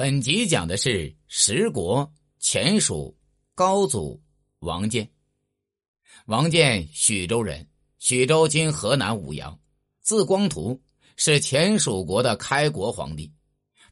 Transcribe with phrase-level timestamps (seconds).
[0.00, 3.18] 本集讲的是十国前蜀
[3.54, 4.22] 高祖
[4.60, 5.10] 王建。
[6.24, 9.60] 王建，许州人，许州今河南舞阳，
[10.00, 10.80] 字光图，
[11.16, 13.30] 是前蜀国的开国皇帝。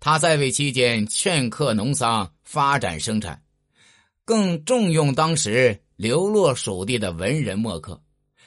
[0.00, 3.42] 他在位期间，劝克农桑，发展生产，
[4.24, 8.02] 更重用当时流落蜀地的文人墨客，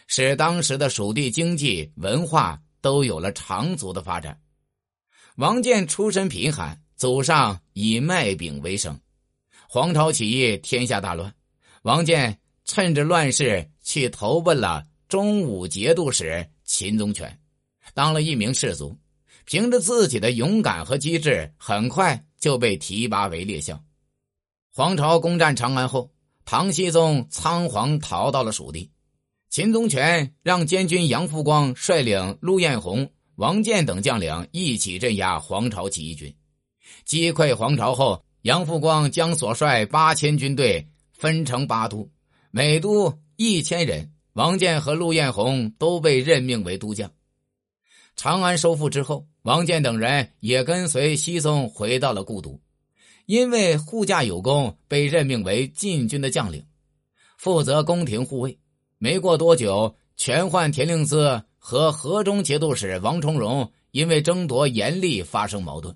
[0.08, 4.42] 使当时的蜀地经济文化都有了长足的发展。
[5.36, 6.82] 王建出身贫寒。
[7.02, 8.96] 祖上以卖饼为生，
[9.68, 11.34] 黄巢起义，天下大乱。
[11.82, 17.40] 王建趁着乱世去投奔了中武节度使秦宗权，
[17.96, 18.96] 当了一名士卒。
[19.46, 23.84] 凭着自己的勇敢和机智，很快就被提拔为列相。
[24.72, 26.12] 黄巢攻占长安后，
[26.46, 28.92] 唐僖宗仓皇逃到了蜀地。
[29.50, 36.32] 秦宗权让监军杨复光率领陆彦宏、王建等将领一起镇压黄巢起义军。
[37.06, 42.10] 击溃黄巢后，杨复光将所率八千军队分成八都，
[42.52, 44.12] 每都一千人。
[44.34, 47.12] 王建和陆彦宏都被任命为都将。
[48.16, 52.58] 长安收复之后，王建等人也跟随熹宗回到了故都，
[53.26, 56.66] 因为护驾有功，被任命为禁军的将领，
[57.38, 58.58] 负责宫廷护卫。
[58.98, 65.94] 没过多久，权宦田令孜和河中节度使王重荣因为争夺盐利发生矛盾。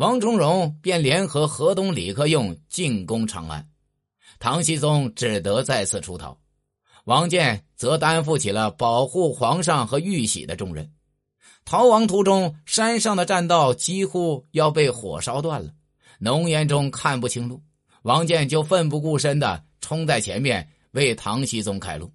[0.00, 3.68] 王重荣便联合河东李克用进攻长安，
[4.38, 6.38] 唐僖宗只得再次出逃，
[7.04, 10.90] 王建则担负起了保护皇上和玉玺的重任。
[11.66, 15.70] 逃亡途中，山上的栈道几乎要被火烧断了，
[16.18, 17.60] 浓烟中看不清路，
[18.00, 22.10] 王建就奋不顾身的冲在前面为唐僖宗开路。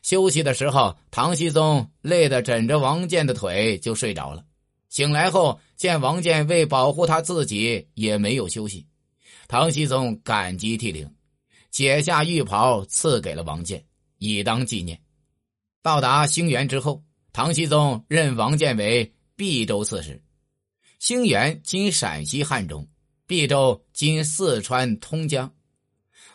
[0.00, 4.42] 休息的时候，唐僖宗累得枕着王建的腿就睡着了。
[4.94, 8.86] 醒来后，见王建为保护他自己也没有休息，
[9.48, 11.12] 唐僖宗感激涕零，
[11.68, 13.84] 解下玉袍赐给了王建，
[14.18, 14.96] 以当纪念。
[15.82, 17.02] 到达兴元之后，
[17.32, 20.22] 唐僖宗任王建为毕州刺史。
[21.00, 22.86] 兴元今陕西汉中，
[23.26, 25.52] 毕州今四川通江。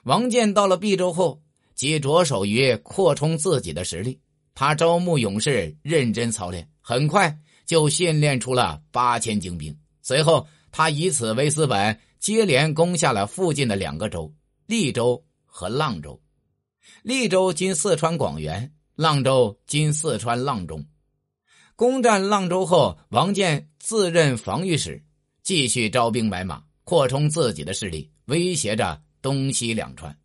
[0.04, 1.42] 王建到了毕州后，
[1.76, 4.20] 即着手于扩充自己的实力。
[4.54, 7.40] 他招募勇士，认真操练，很快。
[7.70, 9.78] 就训练出了八千精兵。
[10.02, 14.34] 随后，他以此为资本，接连攻下了附近的两个州——
[14.66, 16.20] 利州和阆州。
[17.04, 20.84] 利州今四川广元，阆州今四川阆中。
[21.76, 25.04] 攻占阆州后，王建自任防御使，
[25.44, 30.18] 继续招兵买马，扩充自己的势力，威胁着东西两川。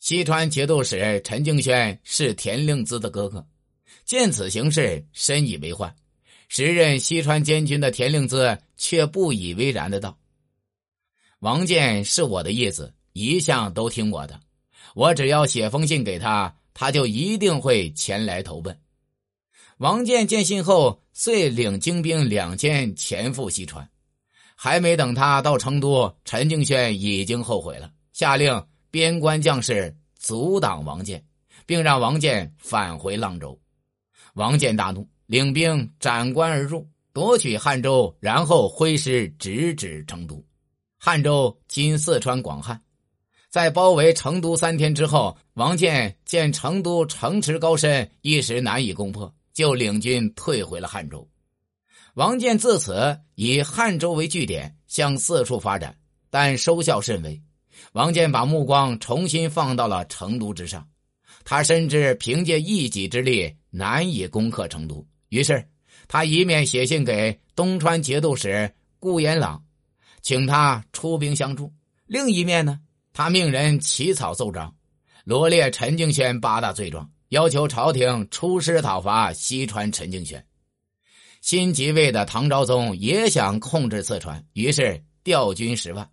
[0.00, 3.46] 西川节度使陈敬轩是田令孜的哥哥，
[4.04, 5.96] 见此形势，深以为患。
[6.48, 10.16] 时任西川监军的田令孜却不以为然的道
[11.40, 14.40] ：“王建是我的义子，一向都听我的。
[14.94, 18.78] 我只要写封信给他，他就一定会前来投奔。”
[19.78, 23.86] 王建见信后，遂领精兵两千前赴西川。
[24.54, 31.22] 还没等他到成都，陈敬轩已经后悔了，下令边关将士阻挡王建，
[31.66, 33.60] 并让王建返回阆州。
[34.32, 35.06] 王建大怒。
[35.26, 40.44] 领兵斩关而入，夺取汉州，然后挥师直指成都。
[40.98, 42.80] 汉州今四川广汉，
[43.48, 51.28] 在包围成都三天之后，王建见成都城池高深，一时难以攻破，就领军退回了汉州。
[52.14, 55.96] 王建自此以汉州为据点，向四处发展，
[56.30, 57.42] 但收效甚微。
[57.92, 60.88] 王建把目光重新放到了成都之上，
[61.44, 65.06] 他深知凭借一己之力难以攻克成都。
[65.36, 65.68] 于是，
[66.08, 69.62] 他一面写信给东川节度使顾延朗，
[70.22, 71.70] 请他出兵相助；
[72.06, 72.80] 另一面呢，
[73.12, 74.74] 他命人起草奏章，
[75.24, 80.42] 罗列陈敬轩八大罪状，要求朝廷出师讨伐西川陈敬轩。
[81.42, 86.08] 新即位的唐昭宗也想控制四川，于是调军十万，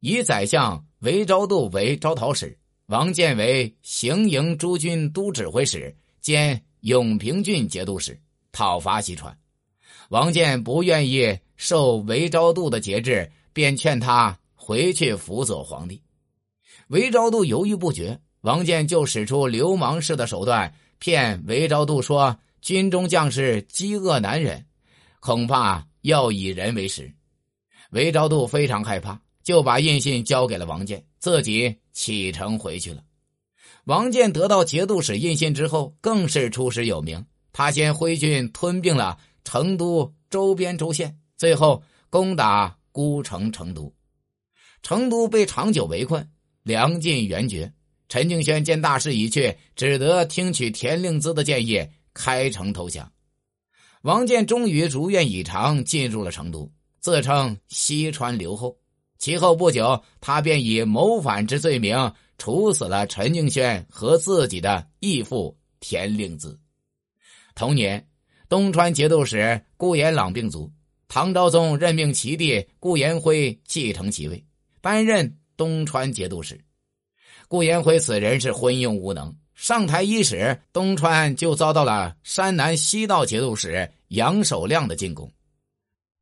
[0.00, 8.20] 以宰相韦昭度为招讨使，王建为行营诸军都指挥使兼永平郡节度使。
[8.54, 9.36] 讨伐西川，
[10.10, 16.00] 王建不愿意受韦昭度的节制，便劝他回去辅佐皇帝。
[16.86, 24.64] 韦昭度犹豫不决，王建就使出流氓式的手段骗韦昭度说：“军中将士饥饿难忍，
[25.18, 27.12] 恐怕要以人为食。”
[27.90, 33.02] 韦昭度非常害怕，就把印信交给了王建，自己启程回去了。
[33.86, 37.26] 王建得到节度使印信之后，更是出师有名。
[37.54, 41.80] 他先挥军吞并了成都周边州县，最后
[42.10, 43.94] 攻打孤城成都。
[44.82, 46.28] 成都被长久围困，
[46.64, 47.72] 粮尽援绝。
[48.08, 53.10] 陈敬轩见大势已去，只得听取田令孜的建议，开城投降。
[54.02, 56.68] 王建终于如愿以偿进入了成都，
[56.98, 58.76] 自称西川留后。
[59.18, 66.54] 其后不久，他便以谋反之罪名处死了陈敬轩和自己的义父田令孜。
[67.54, 68.06] 同年，
[68.48, 70.70] 东川节度使顾延朗病卒，
[71.06, 74.44] 唐昭宗任命其弟顾延辉继承其位，
[74.80, 76.60] 担任东川节度使。
[77.46, 85.30] 顾延辉此人是昏庸无能，上台伊始，东川就遭到了山南西道节度使杨守亮的进攻，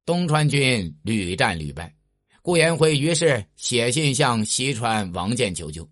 [0.04, 1.94] 东川军屡战屡败。
[2.42, 5.88] 顾延辉于是写信向西川王建求救，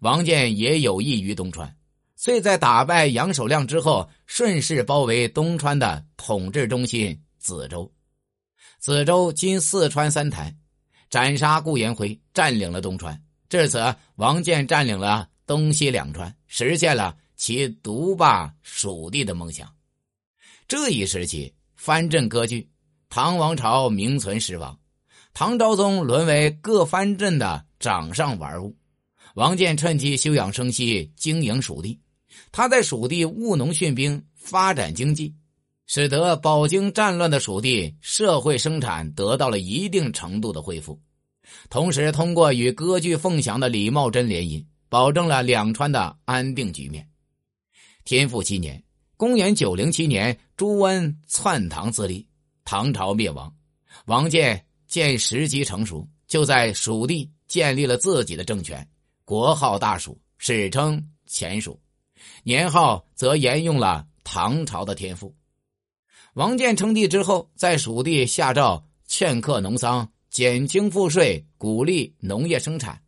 [0.00, 1.76] 王建也有意于东川，
[2.24, 7.92] 遂在打败杨守亮之后，顺势包围东川的统治中心梓州。
[8.80, 10.54] 梓州今四川三台，
[11.10, 13.20] 斩杀顾延辉，占领了东川。
[13.48, 19.68] 至此，王建占领了东西两川，实现了其独霸蜀地的梦想。
[20.68, 22.70] 这一时期，藩镇割据，
[23.08, 24.78] 唐王朝名存实亡，
[25.34, 28.76] 唐昭宗沦为各藩镇的掌上玩物。
[29.34, 31.98] 王建趁机休养生息，经营蜀地。
[32.50, 35.34] 他在蜀地务农训兵，发展经济，
[35.86, 41.00] 使得饱经战乱的蜀地社会生产得到了一定程度的恢复。
[41.68, 47.06] 同时，通过与割据凤翔的李茂贞联姻，保证了两川的安定局面。
[48.04, 48.82] 天复七年
[49.16, 52.26] （公元907年），朱温篡唐自立，
[52.64, 53.52] 唐朝灭亡。
[54.06, 58.86] 王建见时机成熟，就在蜀地建立了自己的政权，
[59.24, 61.78] 国号大蜀，史称前蜀，
[62.42, 65.34] 年号则沿用了唐朝的天赋。
[66.34, 70.08] 王建称帝之后，在蜀地下诏劝课农桑。
[70.30, 73.02] 减轻赋税，鼓励农业生产，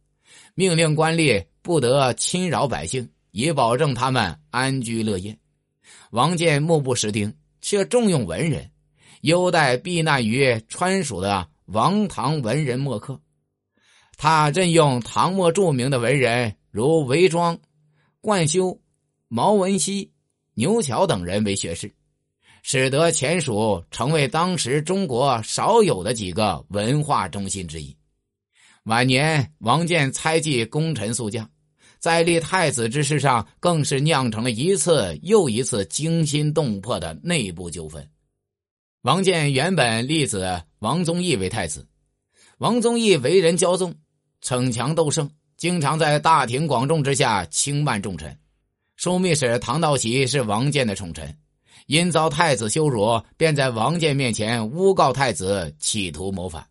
[0.54, 5.34] 命令官吏不得侵扰百姓，以保证他们安居乐业。
[6.10, 8.70] 王建目不识丁，却重用文人，
[9.22, 13.18] 优待避难于川蜀的王唐文人墨客。
[14.18, 17.58] 他任用唐末著名的文人如韦庄、
[18.20, 18.78] 冠休、
[19.36, 20.12] 毛文熙、
[20.54, 21.92] 牛桥等人为学士。
[22.62, 27.96] 使得前蜀成为当时中国少有的几个文化中心之一。
[28.84, 31.50] 晚年，王建猜忌功臣宿将，
[31.98, 38.08] 在立太子之事上更是酿成了一次又一次惊心动魄的内部纠纷。
[39.02, 41.84] 王建原本立子王宗义为太子，
[42.58, 43.92] 王宗义为人骄纵，
[44.40, 48.38] 逞强斗胜，经常在大庭广众之下轻慢重臣。
[48.98, 51.36] 枢密使唐道习是王建的宠臣。
[51.86, 56.66] 因遭太子羞辱，便在王建面前诬告太子企图谋反。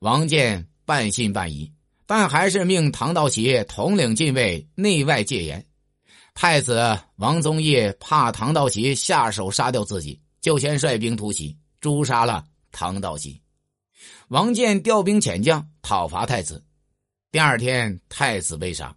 [0.00, 1.72] 王建半信半疑，
[2.04, 5.64] 但还是命唐道奇统领禁卫，内外戒严。
[6.34, 13.40] 太子王宗义怕唐道奇下手杀掉自己，就先率兵突袭，诛杀了唐道奇。
[14.28, 16.62] 王建调兵遣将讨伐太子。
[17.32, 18.94] 第二天，太子被杀。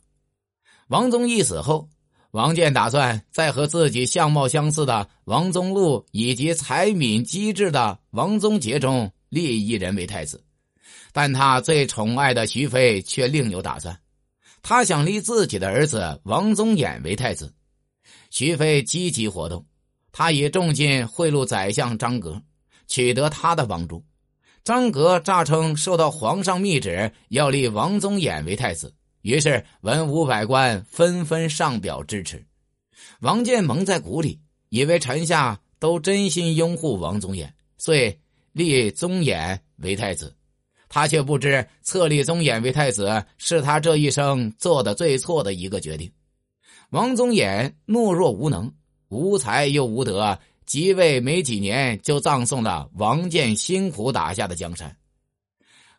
[0.89, 1.87] 王宗义死后。
[2.31, 10.43] 王建打算再和自己相貌相似的王宗禄以及才敏机智的王宗杰中立一人为太子，
[11.11, 13.99] 但他最宠爱的徐妃却另有打算，
[14.61, 17.51] 他想立自己的儿子王宗衍为太子。
[18.30, 19.65] 徐妃积极活动，
[20.11, 22.39] 他以重金贿赂宰相张格，
[22.87, 24.04] 取得他的帮助。
[24.63, 28.94] 张格诈称受到皇上密旨，要立王宗衍为太子。
[29.21, 32.45] 于是文武百官纷纷上表支持，
[33.19, 38.18] 王建蒙在鼓里，以为臣下都真心拥护王宗衍，遂
[38.54, 40.33] 立宗衍为太子。
[40.88, 46.09] 他却不知册立宗衍为太子是他这一生做的最错的一个决定。
[46.92, 48.73] 王宗衍懦弱无能，
[49.09, 54.95] 无才又无德，即位没几年就葬送了王建辛苦打下的江山。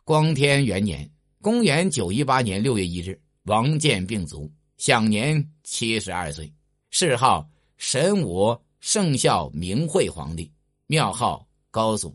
[0.05, 1.09] 光天元年。
[1.43, 6.53] 公元九一八年六月一日，王建病卒，享年七十二岁，
[6.91, 10.53] 谥号神武圣孝明惠皇帝，
[10.87, 12.15] 庙号高祖，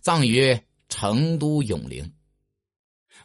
[0.00, 2.10] 葬于成都永陵。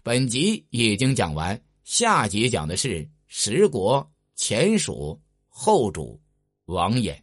[0.03, 5.17] 本集已经讲完，下集讲的是十国前蜀
[5.48, 6.19] 后主
[6.65, 7.17] 王衍。